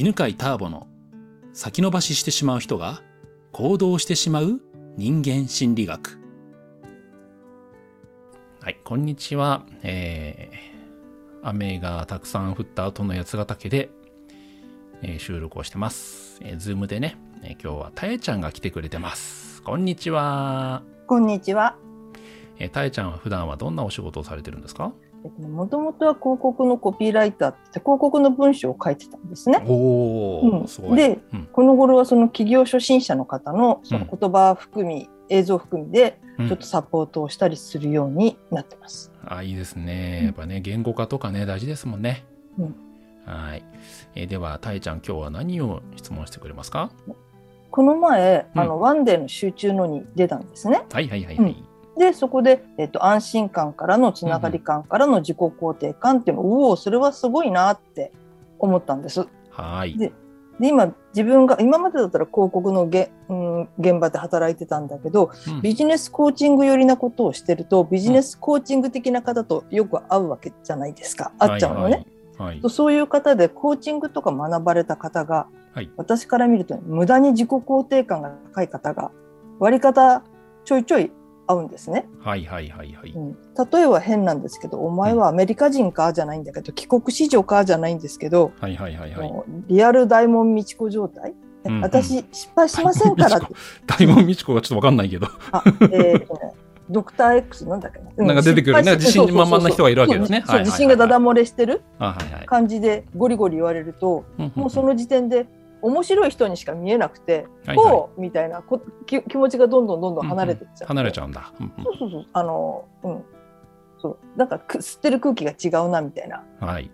[0.00, 0.86] 犬飼ターボの
[1.52, 3.02] 先延ばししてしまう人が
[3.50, 4.60] 行動してしまう
[4.96, 6.20] 人間心理学。
[8.60, 9.66] はい、こんにちは。
[9.82, 13.90] えー、雨がたくさん降った後の八ヶ岳で、
[15.02, 16.38] えー、収録をしてます。
[16.42, 19.64] えー、ズームでね、えー、今日はたえちゃんが来てくれてます。
[19.64, 20.84] こんにちは。
[21.08, 21.76] こんにちは。
[22.60, 24.92] えー、たえちゃんは普段はどんなお仕事をされてるんですか？
[25.40, 29.62] もともとは広告のコピーライターって広告の文章を書いてたんですね。
[29.66, 39.12] おうん、で、うん、この頃はその企業初心者の方のその言葉含み、うん、映像含みでちょっとサポートをしたりするようになってます。
[39.24, 40.24] あいいですね。
[40.24, 42.24] やっぱね、言語化とかね大事ですもんね。
[42.58, 42.76] うん、
[43.24, 43.64] はい、
[44.14, 46.90] えー、ではたいちゃん今日は何を質問してくれますか？
[47.70, 50.82] この前、あのワンデーの集中のに出たんですね。
[50.90, 51.64] はいはいはいはい。
[51.98, 58.12] でそこで、えっと、安心感からのつながり感からの自己肯定感っていうのを、うん、おおそれはすごいなって
[58.58, 59.26] 思ったんです。
[59.50, 59.96] はい。
[59.98, 60.12] で
[60.60, 72.06] で今自分が今までだったら広告のげ、うん、現場で働いてたんだけど、うん、ビジネスコーチング寄りなことをしてるとビジネスコーチング的な方とよく会うわけじゃないですか、会っちゃうのね。
[72.38, 72.60] はい。
[72.60, 79.10] はい、そういう方でコーチングとか学ばれた方が、はい、私から見ると無駄に自己肯定感が高い方が
[79.58, 80.22] 割り方
[80.64, 81.10] ちょいちょい
[81.48, 82.06] 合うんですね。
[82.20, 83.10] はいはいはいはい。
[83.10, 83.32] うん、
[83.72, 89.32] 例えば変なんですけど、お前はアメリカ人かじゃないんだけど、帰国子女かじゃないんですけど、はいはいはいはい。
[89.66, 91.34] リアル大門美智子状態？
[91.64, 93.40] うんうん、私失敗しませんから
[93.86, 95.26] 大門美智子がちょっとわかんないけど。
[95.50, 96.52] あ、えー、とね。
[96.90, 98.28] ドクター X なんだっけな？
[98.28, 98.94] なんか出てくるね。
[98.94, 100.42] 自信満々な人がいるわけですね。
[100.60, 101.82] 自信がだだ漏れしてる
[102.46, 104.24] 感じでゴリゴリ言われると、
[104.54, 105.46] もうその時点で
[105.82, 113.24] 面白い人にしか見えなくて、はいはい、こうみたいなこ気気持ちがどんどんどんどん離れてっちゃう、うんうん、離れちゃうんだ、うんうん、そうそうそうあのうん。
[114.00, 114.18] そう。
[114.38, 116.88] なんか吸ってる空気が違うなみたいな、はい、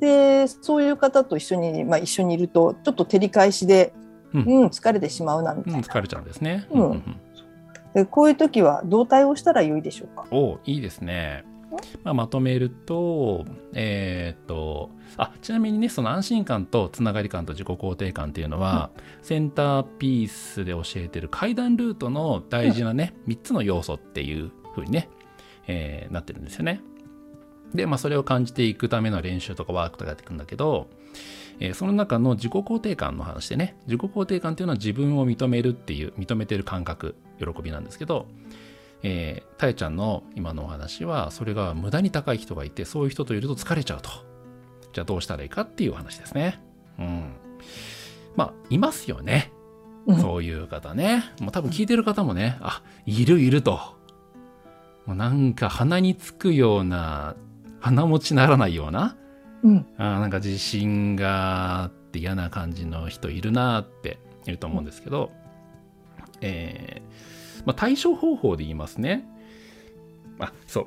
[0.00, 3.92] でそういう方と一緒に、まあ、一緒にいるとちょっと照り返しで、
[4.34, 7.20] うん、うん、疲れてしまうなみたいな、うん、疲れちゃうんですね、うん。
[7.94, 10.26] でこういう時はどう対応したらよいでしょうか？
[10.32, 11.44] おいいですね
[12.02, 13.44] まあ、まとめると、
[13.74, 25.08] えー、っと、あ、ちなみにね、その安心感とつながり感と自己肯定感っていうのは、うん、センターピースで教えてる階段ルートの大事なね、うん、3つの要素っていう風にね、
[25.66, 26.80] えー、なってるんですよね。
[27.74, 30.88] で、まあ、それを感じていくための練習とかワークとかやっていくんだけど、
[31.60, 38.26] えー、その中の自己肯定感の話でね、自己肯定感っていうのは自分を認めるっていう、認めてる感覚、喜びなんですけど、
[39.02, 44.10] えー、たえちゃんの今のお話は、それが無駄に高い人がいて、そういう人といると疲れちゃうと。
[44.92, 46.60] じゃあどうしたらいいかっていうお話ですね。
[46.98, 47.32] うん。
[48.36, 49.52] まあ、いますよね。
[50.20, 51.24] そういう方ね。
[51.40, 53.78] もう多分聞いてる方もね、あ、いるいると。
[55.06, 57.36] もうなんか鼻につくような、
[57.80, 59.16] 鼻持ちならないような、
[59.62, 65.30] うん、あなんか自信があって嫌な感じの人いるなっていると思うんですけど、
[66.40, 69.26] えー、まあ、対処方法で言いますね。
[70.38, 70.86] あ、そう。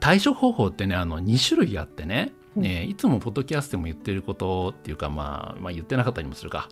[0.00, 6.68] 対処方法ってね、あの、2種類あってね、ねいつもポッドキャストでも言ってることっていうか、まあ、まあ、言ってなかったりもするか。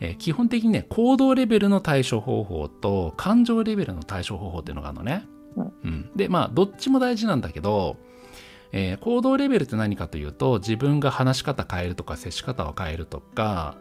[0.00, 5.26] えー、基本的にね、行動レベルの対処方法と感情レベルの対処方法っていうのがあるのね。
[5.56, 7.96] うん、で、まあ、どっちも大事なんだけど、
[8.70, 13.76] えー、行動レベルって何かというと、自分が話し方変えるとか、接し方を変えるとか、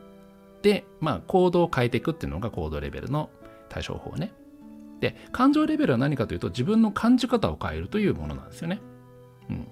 [0.62, 3.30] で、まあ、行動を変えていくっていうのが行動レベルの
[3.70, 4.34] 対処法ね。
[5.00, 8.82] で、感情レベルは何かというと、自分の感じ方を変えるというものなんですよね。
[9.50, 9.68] うん。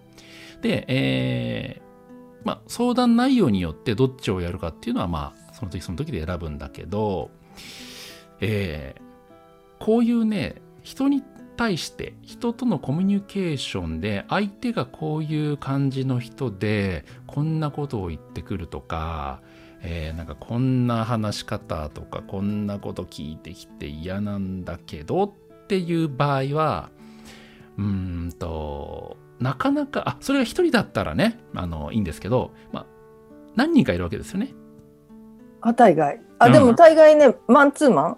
[0.62, 7.32] で、えー、まあ、相談内容によってどっちをやるかっていうのは、まあ、その時その時で選ぶんだけど、
[8.40, 11.24] えー、こういうね、人に
[11.56, 19.42] 対して人とのコミュニケーションで相手がこういう感じの人でこんなことを言ってくるとか
[19.88, 25.32] えー、なんかこんな話し方とかこんなこと聞いてきて嫌なんだけどっ
[25.68, 26.90] ていう場合は
[27.78, 32.86] うんとなかなかあそれが一人だったらねあのいいんですけど、まあ、
[33.56, 34.54] 何人かいるわけですよね。
[35.62, 36.22] あ大概。
[36.40, 38.18] あ、でも大概ねマンツーマン。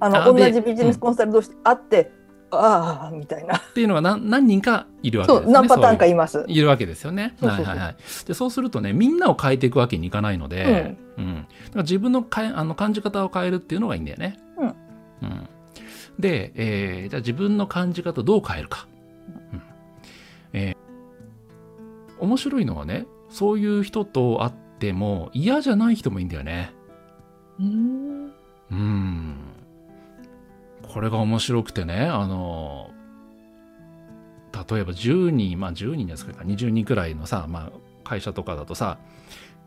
[0.00, 2.10] あの同じビジネスコンサル同士会って、
[2.50, 3.56] ああみたいな。
[3.56, 5.52] っていうのが何何人かいるわけですね。
[5.52, 6.44] 何パターンかいます。
[6.46, 7.34] いるわけですよね。
[7.40, 7.96] はいはいはい。
[8.26, 14.38] でそうするとねみんなを変えていくわけにいかないので、うん、うん、だから自分のかあの感じ方を変えるっていうのがいいんだよね。
[14.58, 14.68] うん。
[14.68, 15.48] うん、
[16.18, 18.86] で、えー、じゃあ自分の感じ方どう変えるか。
[19.52, 19.62] うん
[20.52, 26.72] えー、面白いのはねそういう人と会っても嫌じゃない人もいいんだよね。
[27.58, 28.32] うん。
[28.70, 29.43] うん
[30.94, 32.90] これが面白くてね、あの、
[34.52, 37.72] 例えば10人、まあ10人ですか、20人くらいのさ、まあ
[38.04, 38.98] 会社とかだとさ、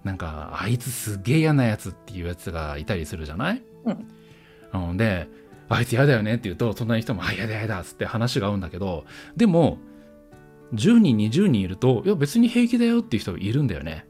[0.08, 3.62] なんかあいつすげえ嫌なやつっていうやつがいたりするじゃない、
[4.74, 5.28] うん、で
[5.68, 9.04] あいつ嫌だよねって言うと隣の人も「あ嫌だ嫌だ」っつって話が合うんだけど
[9.36, 9.80] でも
[10.74, 14.06] 10人20人いるといや別に平気だよっていう人がいるんだよね。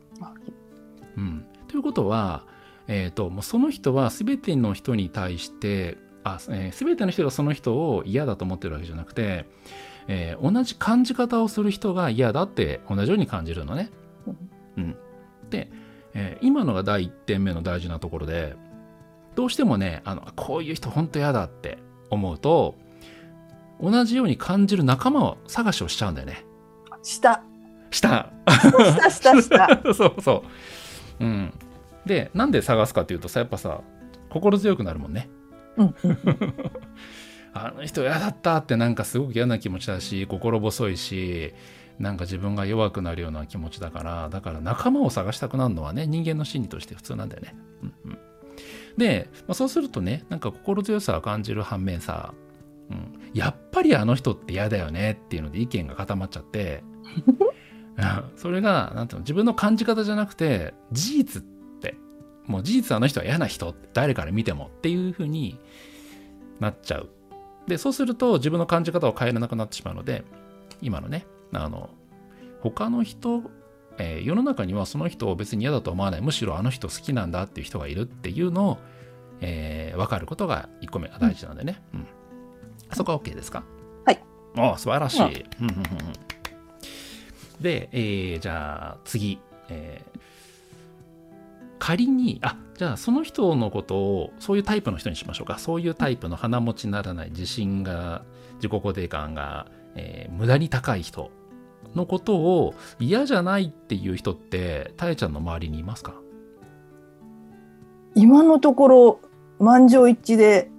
[1.18, 2.46] うん、ということは、
[2.88, 5.98] えーと、もうその人は全ての人に対して
[6.36, 9.46] あ、えー、全ての人がその人を嫌だと思ってるわけじゃなくて、
[10.08, 13.90] えー、同じ感じ方をする人が嫌だって同じように感じるのね。
[14.78, 14.96] うん、
[15.50, 15.70] で、
[16.14, 18.56] えー、今のが第1点目の大事なところで
[19.36, 21.80] どうしてもねあのこういう人本当嫌だって
[22.10, 22.76] 思うと
[23.82, 26.46] 同じように感じる仲間を探しをしちゃうんだよね。
[27.04, 27.44] した。
[27.92, 28.32] した。
[28.50, 29.82] したしたした。
[29.94, 30.44] そうそ
[31.20, 31.24] う。
[31.24, 31.54] うん。
[32.06, 33.82] でなんで探すかっていうとさやっぱさ
[34.30, 35.30] 心強くなるもんね
[35.78, 35.96] うん。
[37.54, 41.54] あの人嫌だったってなんかすごく嫌な気持ちだし心細いし
[41.98, 47.56] なんか自分が弱くなるような気持ちだからだから仲間を探したくなるのはね人間の心理として普通なんだよね。
[47.82, 48.18] うんうん、
[48.98, 52.34] で、まあ、そうするとねなんか心強さを感じる反面さ、
[52.92, 56.84] うん、やっぱりあの人って嫌だよねっていうので意見が固まっちゃって。
[58.36, 61.57] それがなんていうの自分の感じ方じゃなくて事実って
[62.48, 65.60] もう事実あの人は嫌な人誰から見てもっていうふうに
[66.60, 67.10] なっちゃう。
[67.68, 70.24] でそうすると自分の感じ方を変えられなくなってしまうので
[70.82, 71.90] 今のねあの
[72.62, 73.44] 他の人、
[73.98, 76.22] えー、世の中にはその人を別に嫌だと思わない。
[76.22, 78.78] むしろあの人好きなんだっていう人がいるっていうのを、
[79.42, 82.08] えー、分かることが1個目が大事なんでね、うん、うん、
[82.94, 83.64] そこは OK ですか？
[84.06, 84.24] はい。
[84.58, 85.46] お素晴らしい、
[87.62, 89.40] で、えー、じゃあ次、
[89.70, 90.17] えー、
[91.88, 95.58] 仮にあじゃあその人のことをそういうタイプの人にしましょうか。
[95.58, 98.26] そういうタイプの鼻持ちにならない自信が
[98.56, 101.32] 自己肯定感が、えー、無駄に高い人
[101.96, 106.16] のことを嫌じゃないっていう人ってたえちゃんの周りにいますか？
[108.16, 109.20] 今のところ
[109.60, 110.70] 満場一致で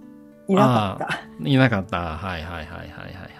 [0.46, 1.08] いなかっ
[1.40, 1.48] た。
[1.48, 2.18] いなかった。
[2.18, 3.30] はいはいはいはいはいはい。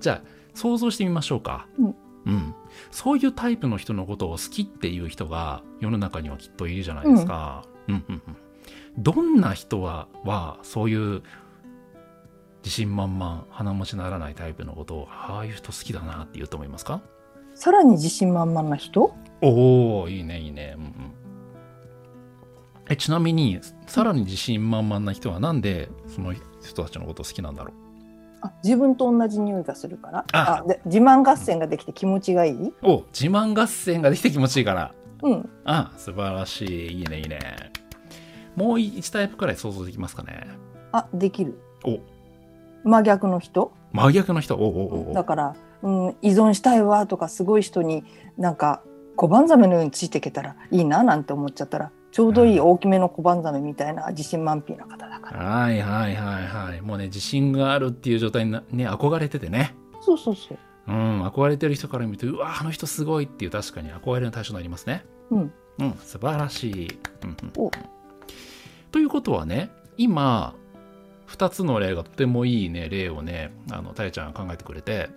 [0.00, 0.22] じゃあ
[0.54, 1.94] 想像してみましょうか、うん、
[2.26, 2.54] うん、
[2.90, 7.64] そういうタイプの人のことを好きっていう人が世の中にはきっといるじゃないですか。
[7.88, 8.22] うん、うん、うん、
[8.98, 11.22] どんな人ははそういう
[12.62, 17.00] 自信満々鼻持ちならないタイプのことをああいう人好きだなって言うと思いますか？
[17.54, 19.14] さらに自信満々な人？
[19.40, 20.92] おおいいねいいね、うんうん、
[22.90, 27.74] えちなみにさらに自信満々な人はなんでその人たちのこと好きなんだろう？
[28.42, 30.24] あ自分と同じ匂いがするから。
[30.32, 30.62] あ。
[30.66, 32.72] で自慢合戦ができて気持ちがいい？
[32.82, 34.94] お自慢合戦ができて気持ちいいから。
[35.22, 35.50] うん。
[35.64, 37.00] あ素晴らしい。
[37.00, 37.38] いいねいいね。
[38.56, 40.46] もう1タイプくらい想像できますかね。
[40.92, 41.60] あできる。
[41.84, 41.98] お。
[42.82, 43.72] 真逆の人？
[43.92, 44.56] 真逆の人？
[44.56, 48.04] おおおだから、うん、依存したいわとかすごい人に
[48.38, 48.82] なんか
[49.16, 55.44] 小判ザメのようについていけたらいいななんて思っちゃったらちょうどいい大きめの小判ザメみたいな自信満腹な方だから。
[55.44, 56.80] はいはいはいはい。
[56.80, 59.74] もうね、自信があるっていう状態にね、憧れててね。
[60.00, 60.58] そうそうそう。
[60.88, 65.04] うん、憧れてる人から見ると、うわ、あの人すごいっていう確かに憧れの対象になりますね。
[65.30, 65.52] うん。
[65.78, 66.98] うん、素晴らしい。
[67.22, 67.70] うんうん、
[68.90, 70.54] ということはね、今、
[71.28, 75.10] 2つの例がとてもいいね、例をね、あの、たやちゃんが考えてくれて、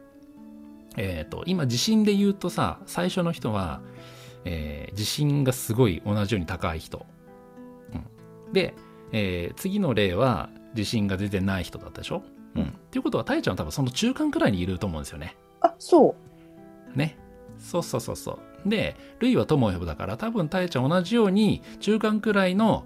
[0.96, 3.82] えっ、ー、と、今、自信で言うとさ、最初の人は、
[4.46, 7.06] えー、自信がすごい同じように高い人。
[8.46, 8.76] うん、で、
[9.14, 12.24] えー、次の例は自信が全然ない人だったでしょ？
[12.56, 12.64] うん。
[12.64, 15.38] っていうことは、たいちゃんは多分その中間くらいにいると思うんですよね。
[15.62, 16.16] あ、そ
[16.94, 16.98] う。
[16.98, 17.18] ね。
[17.58, 18.70] そうそうそうそう。
[18.70, 22.84] で、ルイは友を呼ぶだから、多分たいちゃん同じように中間くらいの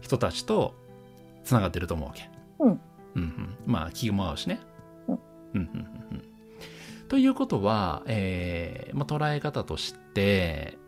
[0.00, 0.74] 人たちと
[1.44, 2.30] つながってると思うわけ。
[2.60, 2.68] うん。
[2.70, 2.80] うん
[3.16, 3.56] うん。
[3.66, 4.60] まあ、気も合うしね。
[5.08, 5.14] うん。
[5.14, 5.20] うん
[5.54, 5.68] うん
[6.12, 6.24] うんうん。
[7.08, 10.78] ということは、えーまあ、捉え方として、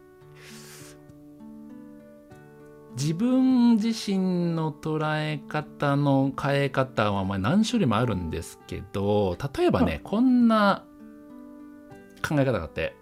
[2.96, 10.84] 自分自身の捉え方の変え方はまあ何種類もあるんですけど例えばね、うん、こんな
[12.26, 12.96] 考え方があって。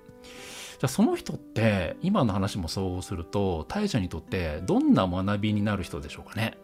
[0.74, 6.58] じゃあその人って今の話もそうすると大社にとってどんな学びになる人でしょうかね？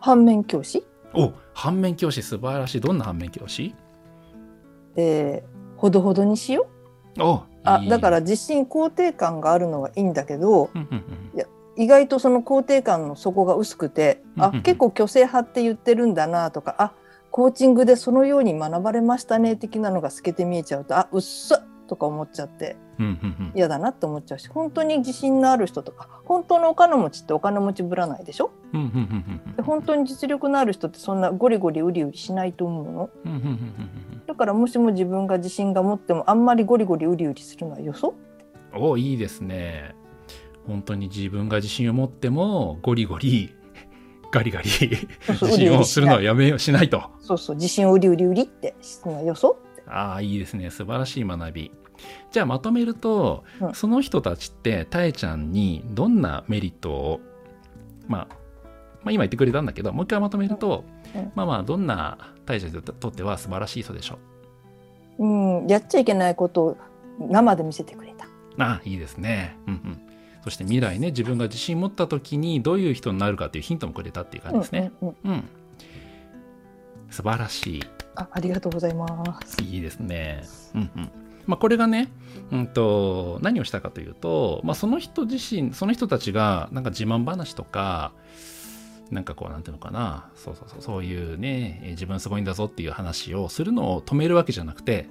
[0.00, 0.82] 反面教師？
[1.12, 2.22] お反面教師。
[2.22, 2.80] 素晴らしい。
[2.80, 3.74] どんな反面教師？
[4.96, 6.66] えー、ほどほどにしよ
[7.18, 7.22] う。
[7.22, 10.70] おあだから自信肯定感があるのはいいんだけど、
[11.34, 16.92] いや意外とその肯定感の底が薄くて、あ結構虚勢派って言ってるんだなとかあ
[17.30, 22.76] コーチングでそのように学ばれましたね的なのが透けて見えちゃうとあうっさとか思っちゃって
[23.54, 28.52] 嫌だなって思っちゃうし本当に自信のある人とか本当のお金持ちってお金持ちぶらないでしょ？
[29.56, 33.10] で本当に実力のある人ってそんなゴリゴリウリウリしないと思うの？
[33.24, 33.30] だ
[34.40, 38.14] からもしも自分が自信が持ってもあんまりゴリゴリウリウリするのはよそ？
[38.74, 39.94] おいいですね。
[40.66, 43.54] 本当に自分が自信を持ってもゴリゴリ
[44.32, 47.02] ガリガリ自信をするのはやめようしないと。
[47.20, 49.58] そうそう自信を売り売り売りってするのはよそ？
[49.86, 50.70] ああいいですね。
[50.70, 51.70] 素晴らしい学び。
[52.30, 53.74] じゃあまとめると、うん。
[53.74, 57.20] その人たちってたえちゃんにどんなメリットを、
[58.08, 58.28] まあ、
[59.02, 61.20] まあ今言ってくれたんだけどもう一回まとめると、うん。
[61.20, 61.32] うん。
[61.34, 64.18] まあまあどんなたえちゃんにとっては素晴らしい人でしょう？
[65.20, 66.76] うんやっちゃいけないことを
[67.20, 68.26] 生で見せてくれた
[68.58, 69.56] あいいですね。
[69.66, 70.00] うんうん。
[70.42, 74.92] そして未来ね、自分が自信持った時にどういう人になるかっていうヒントもくれたっていう感じですね。
[75.02, 75.44] うんうんうんうん。
[77.10, 77.82] 素晴らし
[78.14, 79.06] あありがとうございま
[79.44, 79.76] すい。
[79.76, 80.42] いいですね。
[80.74, 81.10] うんうん。
[81.46, 82.08] まあこれがね、
[82.50, 88.12] うんと、何をしたかというと、まあその人自身、その人たちがなんか自慢話とか、
[89.10, 95.08] なんかこう、なんていうのかな、そうそうそう、そういうね、えー自分すごいんだぞっていう話をするのを止めるわけじゃなくて、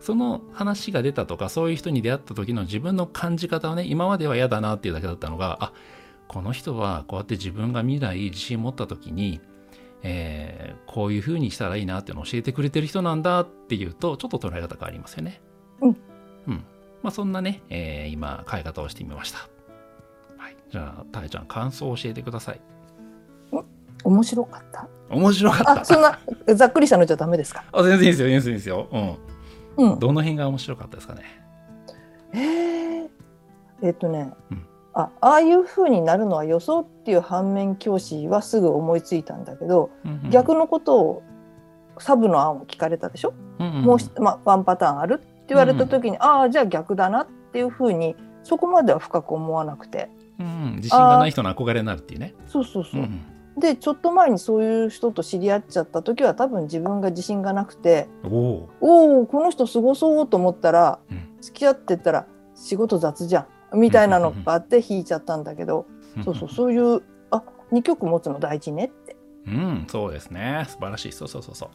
[0.00, 5.72] その話が出たとか、そういう人に出会った時の自分の感じ方をね、今までは嫌だなっていうだけだったのが、あ、
[6.28, 9.40] この人はこうやって自分が未来自信持った時に、
[10.02, 15.40] えーこういう風にしたらいいなっていうのを教えてくれてる人なんだっていうと、ちょっと捉え方変わりますよね。
[15.80, 15.96] うん。
[16.48, 16.64] うん。
[17.02, 19.38] まあそんなね、えー今、変え方をしてみました。
[20.36, 20.56] はい。
[20.70, 22.60] じゃあ、たえちゃん、感想を教えてください。
[24.04, 25.80] 面白かった面白かった。
[25.80, 26.18] あそんな
[26.54, 27.64] ざっくりしたのじゃダメですか？
[27.72, 28.88] あ全然いいですよ、全然いいですよ。
[28.92, 29.18] うん。
[29.92, 31.22] うんどの辺が面白かったですかね？
[32.32, 33.10] へえ
[33.82, 41.22] えっとね、うんあああいう風になるのは予想っていう反面教師はすぐ思いついたんだけど、うんうん逆のことを
[41.98, 52.34] サブの案を聞かれたでしょ、うんうんもうし、まあ、ワンパターンあるって言われた時に、ああじゃあ逆だなっていう風にそこまでは深く思わなくてうん自信がない人の憧れになるっていうね。
[52.46, 53.20] そうそうそうう、ん
[53.60, 59.26] でちょっと前にそういう人と知り合っちゃった時は多分自分が自信がなくてうん、おお。
[59.26, 65.86] この人すごそうと思ったらうん付き合ってったら仕事雑じゃんみたいなのがあって引いちゃったんだけど、
[66.24, 69.16] そうそうそういうあ二曲持つの大事ねって。
[69.46, 70.66] うん、そうですね。
[70.68, 71.12] 素晴らしい。
[71.12, 71.68] そうそうそうそう。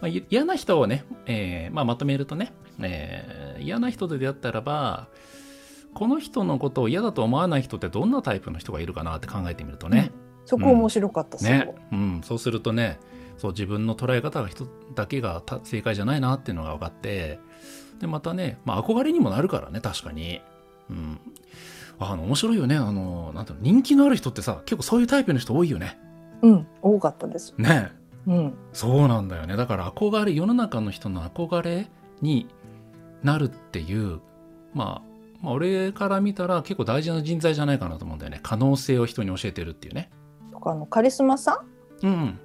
[0.00, 5.08] まあ、い嫌な人をね、えーまあ、まとめるとね、えー嫌な人で出会ったらば、
[5.94, 10.10] この人のことを嫌だと思わない人ってどんなタイプの人がいるかなって考えてみるとね。
[10.44, 11.74] そこ面白かった、すごいね。
[11.92, 12.98] うん、そうするとね、
[13.38, 17.38] そう自分の捉え方が人だけがた正解じゃないなっていうのが分かって、
[18.00, 20.40] で、またね、まあ憧れにもなるからね、確かに。
[20.90, 21.18] うん。
[21.98, 22.76] あの、面白いよね。
[22.76, 25.98] あの、なんていうの、人気のある人ってさ、結構そういうタイプの人多いよね。
[26.42, 27.54] うん、多かったです。
[27.56, 27.92] ね。
[28.26, 29.56] うん、そうなんだよね。
[29.56, 31.88] だから憧れ、世の中の人の憧れ
[32.20, 32.48] に
[33.22, 34.20] なるっていう、
[34.72, 38.40] まあ、まあ、俺から見たら結構大事な人材じゃないかなと思うんだよね。
[38.42, 40.10] 可能性を人に教えてるっていうね。
[40.64, 41.62] とかあのカリスマさ
[42.02, 42.06] ん？
[42.06, 42.38] うん。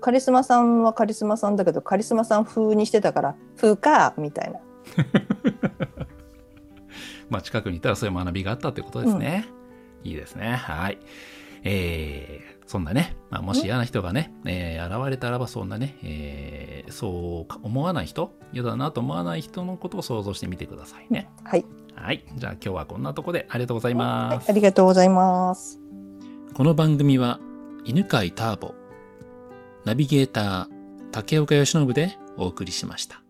[0.00, 4.60] カリスマさんはカリスマさんだけどカリスマさん風にしてたから風かみたいな。
[7.30, 9.46] まあ、近くにいたらそういう学びがあったってことですね。
[10.04, 10.56] いいですね。
[10.56, 10.98] はい。
[11.62, 21.30] えー、そんなね、まあ、もし嫌な人がね、えー現れたらばそんなね、えーそうか思わない人、嫌だなと思わない人のことを想像してみてくださいね。
[21.44, 22.26] はい、はい。
[22.36, 24.50] じゃあ今日はこんなとこでありがとうございはい、ます。
[24.50, 25.80] ありがとうございます。
[26.52, 27.40] この番組は
[27.86, 28.74] 犬飼ターボ、
[29.84, 30.68] ナビゲーター
[31.12, 33.23] 竹岡由伸でお送りしました。